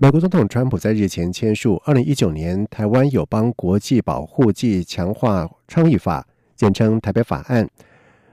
[0.00, 7.68] 美国总统川普在日前签署二零一九年台湾友邦国际保护暨强化倡议法，简称“台北法案”。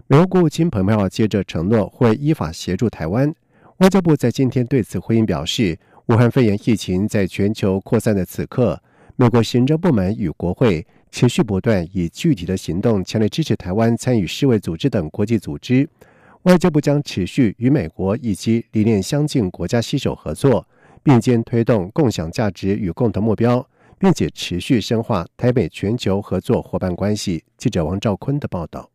[0.05, 3.33] 美国国务卿蓬佩奥接着承诺会依法协助台湾。
[3.77, 5.75] 外交部在今天对此回应表示，
[6.05, 8.79] 武汉肺炎疫情在全球扩散的此刻，
[9.15, 15.89] 美国行政部门与国会持续不断以具体的行动强烈支持台湾参与世卫组织等国际组织。
[16.43, 20.63] 外交部将持续与美国以及理念相近国家携手合作，
[21.05, 23.63] 并肩推动共享价值与共同目标，
[23.99, 27.43] 并且持续深化台北全球合作伙伴关系。
[27.57, 28.89] 记者王兆坤的报道。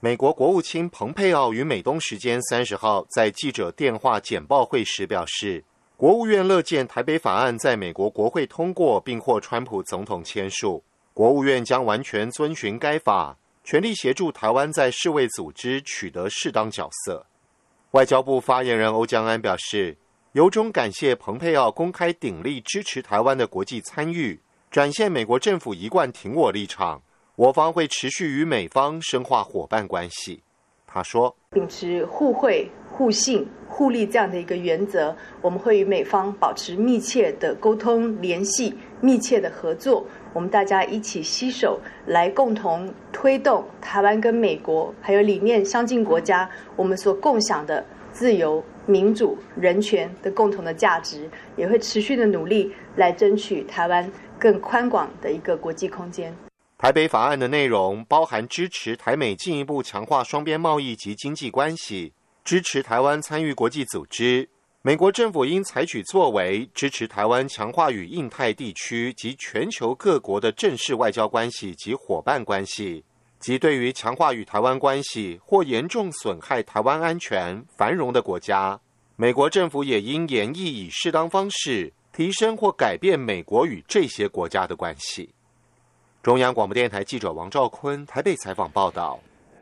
[0.00, 5.62] 美国国务卿蓬佩奥于美东时间三十号在记者电话简报会时表示，
[5.98, 13.36] 国务院乐见台北法案在美国国会通过，并获川普总统签署，国务院将完全遵循该法。
[13.62, 17.26] 全力协助台湾在世卫组织取得适当角色。
[17.90, 19.98] 外交部发言人欧江安表示，
[20.32, 24.38] 由衷感谢蓬佩奥公开鼎力支持台湾的国际参与，
[24.70, 27.02] 展现美国政府一贯挺我立场。
[27.34, 30.40] 我方会持续与美方深化伙伴关系。
[30.86, 33.44] 他说，秉持互惠互信。
[33.68, 40.04] 互利这样的一个原则，我们会与美方保持密切的沟通联系，密切的合作。
[40.32, 56.34] 我们大家一起携手来共同推动台湾跟美国还有理念相近国家我们所共享的自由、民主、人权的共同的价值，也会持续的努力来争取台湾更宽广的一个国际空间。
[56.78, 62.12] 台北法案的内容包含支持台美进一步强化双边贸易及经济关系。
[62.42, 64.48] 支持台湾参与国际组织，
[64.80, 73.04] 美国政府应采取作为，支持台湾强化与印太地区及全球各国的正式外交关系及伙伴关系，
[73.40, 78.78] 即对于强化与台湾关系或严重损害台湾安全繁荣的国家，
[79.16, 85.30] 美国政府也应严议以适当方式提升或改变美国与这些国家的关系。
[86.22, 89.18] 中央广播电台记者王兆坤台北采访报道。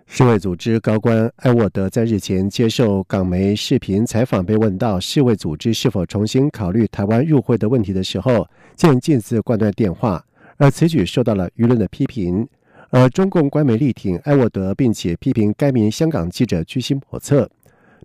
[0.08, 8.44] 世卫组织高官艾沃德在日前接受港媒视频采访，被问到世卫组织是否重新考虑台湾入会的问题的时候，
[8.74, 10.24] 竟径自挂断电话，
[10.56, 12.48] 而此举受到了舆论的批评。
[12.90, 17.50] 而中共官媒力挺艾沃德，并且批评该名香港记者居心叵测。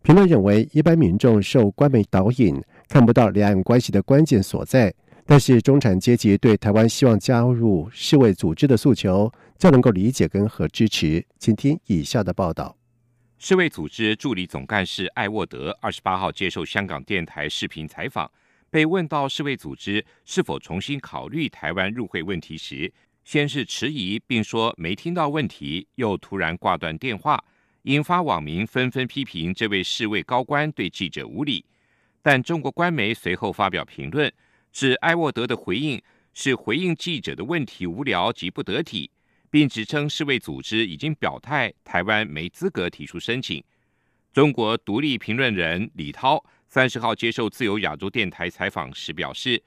[0.01, 4.93] 评论认为，一般民众受官媒导引，看不到两岸关系的关键所在。
[5.25, 11.25] 但是中产阶级对台湾希望加入世卫组织的诉求，较能够理解跟和支持。
[11.39, 12.75] 请听以下的报道：
[13.37, 18.29] 世卫组织助理总干事艾沃德二十八号接受香港电台视频采访，
[18.69, 22.91] 被问到世卫组织是否重新考虑台湾入会问题时，
[23.23, 27.43] 先是迟疑，并说没听到问题，又突然挂断电话，
[27.83, 31.65] 引发网民纷纷批评这位世卫高官对记者无礼。
[32.21, 34.31] 但中国官媒随后发表评论。
[34.71, 36.01] 指埃沃德的回应
[36.33, 39.07] 是回应记者的问题无聊及不得体，
[39.51, 43.63] 并指称世卫组织已经表态，台湾没资格提出申请。
[44.33, 49.61] 中国独立评论人李涛三十号接受自由亚洲电台采访时表示，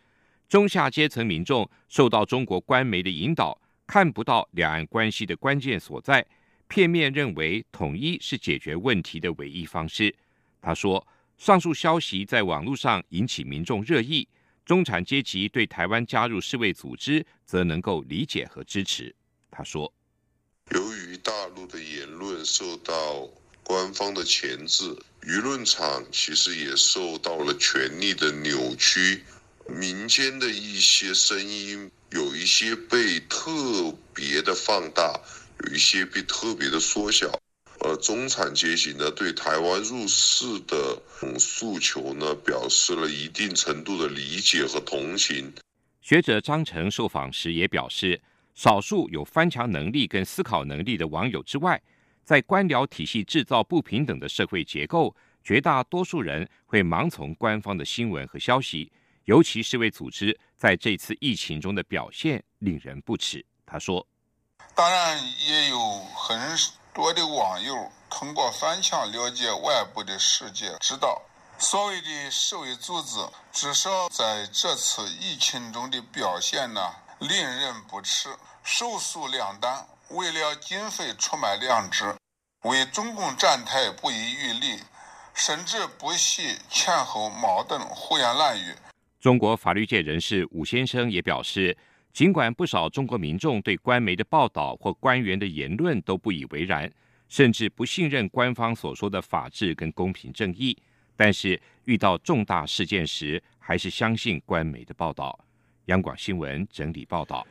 [0.48, 6.24] 中下阶层民众受到中国官媒的引导，看不到两岸关系的关键所在，
[6.68, 10.14] 片面认为统一是解决问题的唯一方式。
[10.62, 11.04] 他说，
[11.36, 14.28] 上述消息在网络上引起民众热议。
[14.64, 19.14] 中产阶级对台湾加入世卫组织，则能够理解和支持。
[19.48, 19.92] 他说
[20.74, 23.28] ：“由于大陆的言论受到
[23.62, 24.84] 官方的钳制，
[25.22, 29.22] 舆论场其实也受到了权力的扭曲，
[29.68, 35.20] 民间的一些声音有一些被特别的放大，
[35.64, 37.30] 有一些被特别的缩小。”
[37.80, 41.00] 呃，中产阶级呢对台湾入世的
[41.38, 45.52] 诉求呢，表示了一定程度的理解和同情。
[46.00, 48.20] 学者张成受访时也表示，
[48.54, 51.80] 少数有翻墙能力跟思考能力的网友之外，
[52.24, 55.14] 在官僚体系制造不平等的社会结构，
[55.44, 58.90] 绝大多数人会盲从官方的新闻和消息，
[59.26, 63.44] 尤其是为组织在这次疫情中的表现令人不齿。
[63.64, 64.04] 他说
[64.74, 65.78] ：“当然也有
[66.16, 66.36] 很。”
[66.96, 71.20] 多的网友通过翻墙了解外部的世界，知道
[71.58, 73.18] 所谓的世卫组织，
[73.52, 76.80] 至少在这次疫情中的表现呢，
[77.18, 78.34] 令人不齿，
[78.64, 82.16] 手速两担，为了经费出卖良知，
[82.62, 84.80] 为中共站台不遗余力，
[85.34, 88.74] 甚至不惜前后矛盾、胡言乱语。
[89.26, 91.76] 中国法律界人士武先生也表示，
[92.12, 96.88] 尽管不少中国民众对官媒的报道或官员的言论都不以为然，
[97.28, 100.78] 甚至不信任官方所说的法治跟公平正义，
[101.16, 105.36] 但是遇到重大事件时，还是相信官媒的报道。
[105.86, 107.44] 央广新闻整理报道。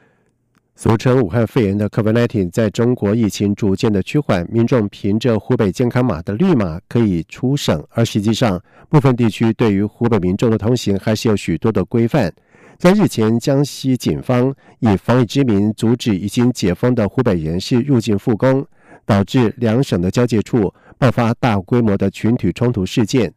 [0.78, 12.32] 俗称武汉肺炎的 COVID-19 在中国疫情逐渐的趋缓，民众凭着湖北健康码的绿码可以出省，而实际上部分地区对于湖北民众的通行还是有许多的规范。
[12.78, 18.66] 在日前，江西警方以防疫之名阻止已经解封的湖北人士入境复工，
[19.06, 23.34] 导致两省的交界处爆发大规模的群体冲突事件。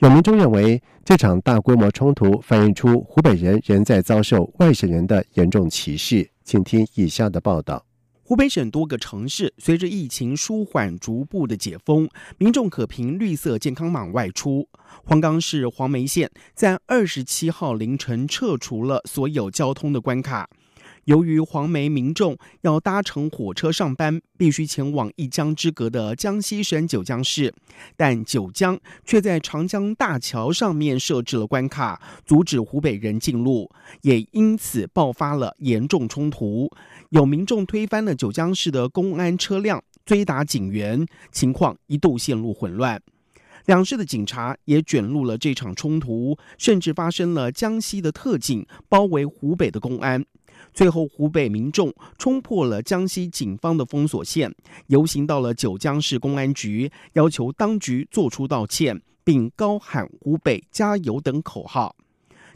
[0.00, 6.28] 有民众认为，这场大规模冲突反映出湖北人仍在遭受外省人的严重歧视。
[6.44, 7.84] 请听以下的报道：
[8.24, 12.08] 湖北省多个城市随着疫情舒缓，逐步的解封，
[12.38, 14.68] 民众可凭绿色健康码外出。
[15.04, 20.48] 黄冈市黄梅县在二十七号凌晨撤除了所有交通的关卡。
[21.04, 27.52] 由于黄梅民众要搭乘火车上班，必须前往一江之隔的江西省九江市，
[27.96, 33.68] 但九江却在长江大桥上面设置了关卡，阻止湖北人进入，
[34.02, 36.70] 也因此爆发了严重冲突。
[37.10, 43.02] 有民众推翻了九江市的公安车辆，追打警员，情况一度陷入混乱。
[43.66, 50.24] 两市的警察也卷入了这场冲突，甚至发生了江西的特警包围湖北的公安。
[50.72, 54.54] 最后，湖北民众冲破了江西警方的封锁线，
[54.86, 61.94] 游行到了九江市公安局，要求当局作出道歉，并高喊“湖北加油”等口号。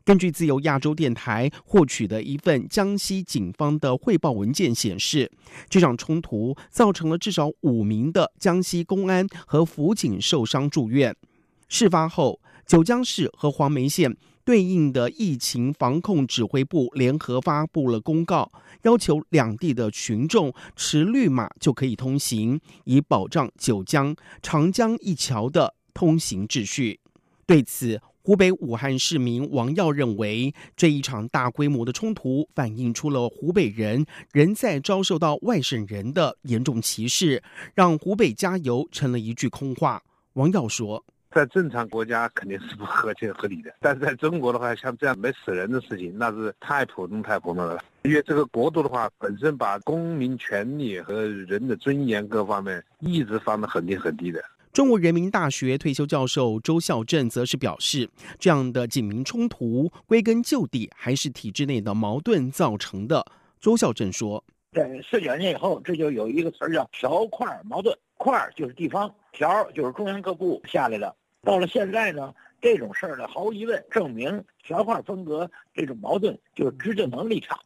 [0.04, 5.30] 根据自由亚洲电台获取的一份江西警方的汇报文件显示，
[5.68, 11.14] 这场冲突造成了至少五名的江西公安和辅警受伤住院。
[11.68, 14.16] 事发后，九江市和黄梅县。
[14.46, 18.52] 对应的疫情防控指挥部联合发布了公告，
[18.82, 27.00] 要求两地的群众持绿码就可以通行，以保障九江、长江一桥的通行秩序。
[27.44, 37.42] 对此，湖北武汉市民王耀认为，这一场大规模的冲突反映出了湖北人仍在遭受到外省人的严重歧视，
[37.74, 40.04] 让“湖北加油”成了一句空话。
[40.34, 41.04] 王耀说。
[41.36, 47.78] 在正常国家肯定是不合情合理的， 但是在中国的话，像这样没死人的事情，那是太普通太普通了。
[48.04, 54.42] 因为这个国度的话，本身把公民权利和人的尊严各方面一直放得很低很低的。
[54.72, 58.08] 中国人民大学退休教授周孝正则是表示，
[58.38, 63.22] 这样的警民冲突归根究底还是体制内的矛盾造成的。
[63.60, 64.42] 周孝正说，
[64.72, 71.14] 在四九年以后，这就有一个词儿叫条块矛盾，块就是地方，条就是中央各部下来的。
[71.46, 77.56] 到了现在呢，这种事儿呢，毫无疑问证明条块风格这种矛盾就是执政能力差。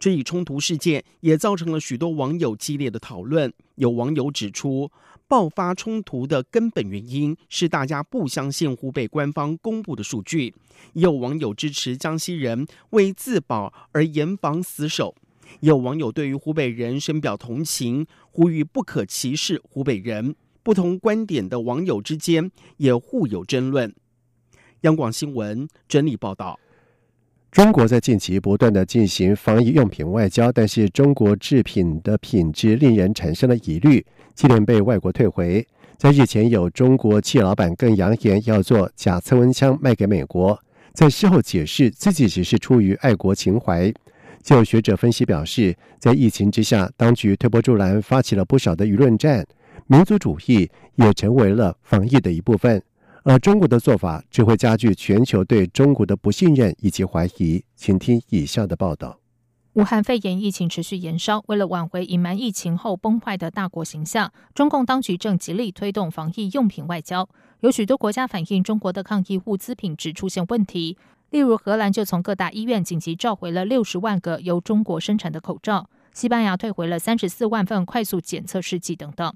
[0.00, 3.52] 这一冲突事件也造成了许多网友激烈的讨论。
[3.76, 4.90] 有网友指出，
[5.28, 10.52] 爆发冲突的根本原因是大家不相信湖北官方公布的数据。
[10.94, 15.14] 也有网友支持江西人为自保而严防死守。
[15.60, 20.34] 有网友对于湖北人深表同情，呼吁不可歧视湖北人。
[20.64, 23.94] 不同观点的网友之间也互有争论。
[24.80, 26.58] 央广新闻整理报道：
[27.52, 34.04] 中国在近期不断的进行防疫用品外交，但是中国制品的品质令人产生了疑虑，
[34.34, 35.64] 接连被外国退回。
[35.98, 40.58] 在日前，有中国企业老板更扬言要做假测温枪卖给美国，
[40.94, 43.92] 在事后解释自己只是出于爱国情怀。
[44.42, 49.46] 就有学者分析表示，在疫情之下，当局推波助澜，发起了不少的舆论战。
[49.86, 52.82] 民族主义也成为了防疫的一部分，
[53.22, 57.62] 而中国的做法只会加剧全球对中国的不信任以及怀疑。
[57.76, 59.18] 请听以下的报道：
[59.74, 67.28] 武汉肺炎疫情持续延烧，为了挽回隐瞒疫情后崩坏的大国形象，中共当局正极力推动防疫用品外交。
[67.60, 70.96] 有许多国家反映中国的抗疫物资品质出现问题，
[71.28, 79.34] 例如荷兰就从各大医院紧急召回了六十万个由中国生产的口罩，西班牙退回了三十四万份快速检测试剂等等。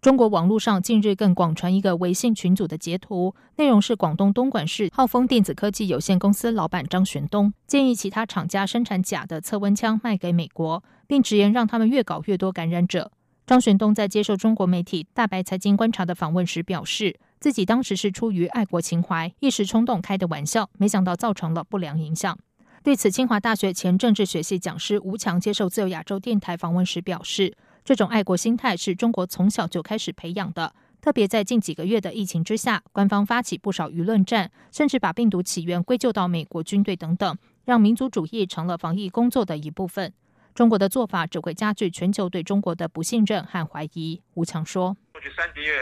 [0.00, 13.10] 中国网络上近日更广传一个微信群组的截图，内容是广东东莞市浩丰电子科技有限公司老板张玄东建议其他厂家生产假的测温枪卖给美国，并直言让他们越搞越多感染者。
[13.46, 17.18] 张玄东在接受中国媒体大白财经观察的访问时表示。
[17.38, 22.36] 自己当时是出于爱国情怀，一时冲动开的玩笑，没想到造成了不良影响。
[22.82, 27.54] 对此，清华大学前政治学系讲师吴强接受自由亚洲电台访问时表示
[27.86, 40.12] ：“这种爱国心态是中国从小就开始培养的，特别在近几个月的疫情之下，官方发起不少舆论战，甚至把病毒起源归咎到美国军队等等，让民族主义成了防疫工作的一部分。
[40.52, 45.78] 中国的做法只会加剧全球对中国的不信任和怀疑。”吴强说：“过去三个月。”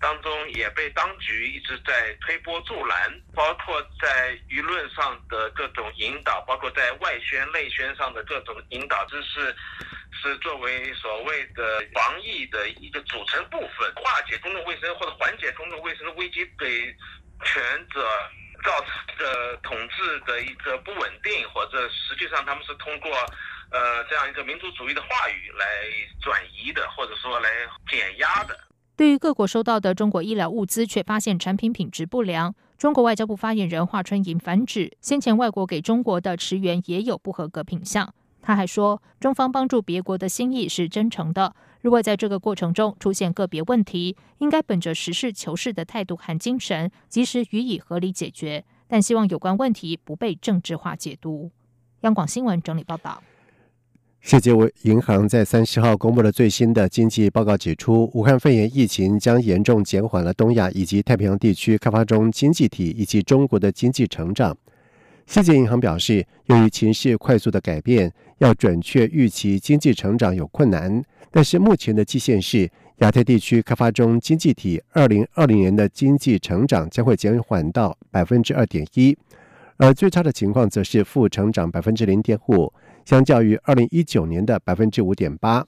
[0.00, 9.54] 当中也被当局一直在推波助澜，包括在舆论上的各种引导，包括在外宣内宣上的各种引导，这是
[10.22, 16.94] 是作为所谓的防疫的一个组成部分，化解公共卫生或者缓解公共卫生的危机给
[17.44, 18.06] 权者
[18.64, 23.10] 造成的统治的一个不稳定，或者实际上他们是通过
[23.70, 25.66] 呃这样一个民族主义的话语来
[26.22, 27.50] 转移的，或者说来
[27.90, 28.58] 减压的。
[28.96, 32.54] 对于各国收到的中国医疗物资，却发现产品品质不良。
[32.78, 38.14] 中国外交部发言人华春莹反指，先前外国给中国的驰援也有不合格品相。
[38.46, 41.56] 他还说，中方帮助别国的心意是真诚的。
[41.80, 48.62] 如果在这个过程中出现个别问题，应该本着实事求是的态度和精神，及时予以合理解决。
[48.86, 51.50] 但希望有关问题不被政治化解读。
[52.02, 53.22] 央广新闻整理报道。
[54.20, 64.56] 世界银行在三十号公布了最新的经济报告，指出武汉肺炎疫情将严重减缓了东亚以及太平洋地区开发中经济体以及中国的经济成长。
[65.26, 71.02] 世界银行表示，由于情势快速的改变，要准确预期经济成长有困难。
[71.30, 79.16] 但是目前的基线是亚太地区开发中经济体二零二零年的经济成长将会减缓到百分之二点一，
[79.78, 82.72] 而最差的情况则是负成长百分之零点五。
[83.04, 85.66] 相较于二零一九年的百分之五点八，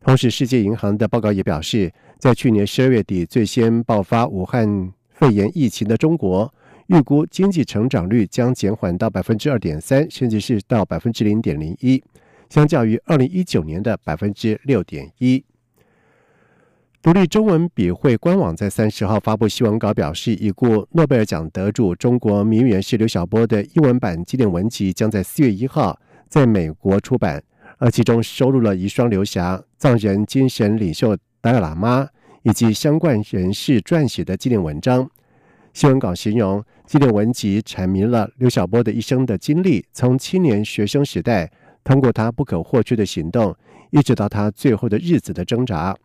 [0.00, 6.52] 同时，世界银行的报告也表示，在去年十二月底最先爆发武汉肺炎疫情的中国，
[6.88, 12.02] 预估经济成长率将减缓到百分之二点三，甚至是到百分之零点零一，
[12.50, 15.44] 相较于二零一九年的百分之六点一。
[17.00, 25.98] 独立中文笔会官网在三十号发布新闻稿，表示已故诺贝尔奖得主中国名媛是刘晓波的英文版纪念文集将在四月一号。
[26.28, 27.42] 在美国出版，
[27.78, 32.06] 而其中收录了遗孀刘霞、藏人精神领袖达赖喇嘛
[32.42, 35.10] 以及相关人士撰写的纪念文章。
[35.78, 41.48] 新闻稿形容纪念文集阐明了刘晓波的一生的经历，从青年学生时代，
[41.84, 43.54] 通过他不可或缺的行动，
[43.92, 45.96] 一直到他最后的日子的挣扎。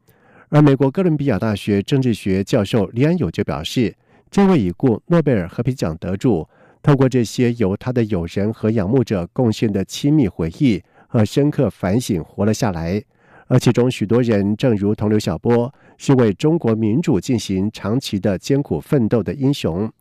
[0.50, 3.96] 而美国哥伦比亚大学政治学教授李安友就表示，
[4.30, 6.48] 这位已故诺贝尔和平奖得主。
[6.84, 13.04] 透过这些由他的友人和仰慕者贡献的亲密回忆和深刻反省活了下来，
[13.48, 19.92] 而其中许多人正如同刘晓波，是为中国民主进行长期的艰苦奋斗的英雄。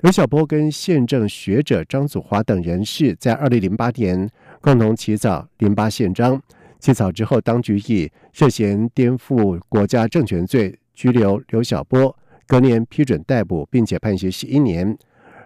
[0.00, 4.28] 刘晓波跟宪政学者张祖华等人士在二零零八年
[4.60, 6.36] 共同起草《零八宪章》，
[6.80, 12.16] 起草之后，当局以涉嫌颠覆国家政权罪拘留刘晓波，
[12.48, 14.98] 隔年批准逮捕，并且判刑十一年。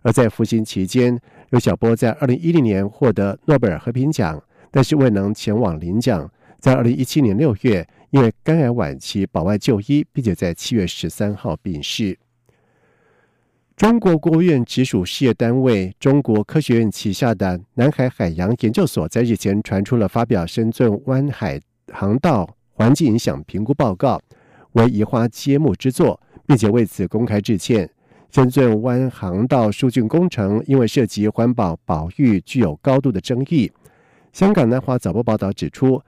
[0.02, 6.30] 而在服刑期间，刘晓波在二零一零年获得诺贝尔和平奖，但是未能前往领奖。
[6.66, 12.18] 在二零一七年六月，因为肝癌晚期保外就医，并且在七月十三号病逝。
[13.76, 21.60] 中国国务院直属事业单位中国科学院旗下的南海海洋研究所在日前传出了发表深圳湾海
[21.92, 24.20] 航道环境影响评估报告，
[24.72, 27.88] 为移花接木之作，并且为此公开致歉。
[28.28, 33.70] 深圳湾航道疏浚工程因为涉及环保保育，具有高度的争议。
[34.32, 36.02] 香港南华早报报道指出，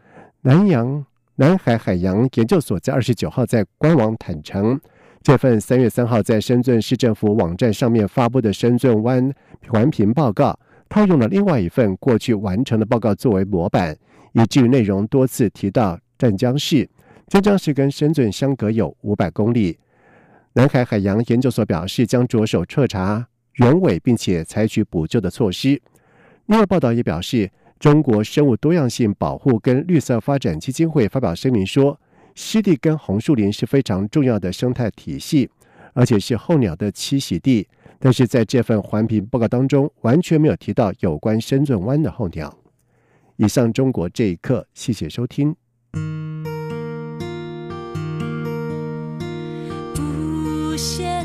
[0.49, 1.05] 南洋
[1.37, 4.81] 南海海洋研究所在二十九号在官网坦诚，
[5.23, 9.31] 这份三月三号在深圳市政府网站上面发布的深圳湾
[9.69, 13.95] 环评报告，套用了另外一份过去完成的报告作为模板，
[14.33, 16.89] 以至于内容多次提到湛江市。
[17.27, 19.79] 湛江市跟深圳相隔有五百公里。
[20.55, 25.79] 南海海洋研究所表示，将着手彻查原委，并且采取补救的措施。
[26.47, 31.99] 另外，报道也表示，中国生物多样性保护跟绿色发展基金会发表声明说，
[32.35, 35.49] 湿地跟红树林是非常重要的生态体系，
[35.93, 37.69] 而且是候鸟的栖息地。
[38.01, 42.57] 但是在这份环评报告当中，完全没有提到有关深圳湾的候鸟。
[43.37, 45.55] 以上，中国这一刻，谢谢收听。
[50.77, 51.18] 限